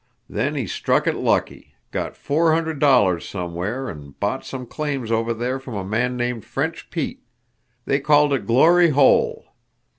[0.27, 5.31] Then he struck it lucky, got four hundred dollars somewhere, and bought some claims over
[5.31, 7.21] there from a man named French Pete.
[7.85, 9.45] They called it Glory Hole.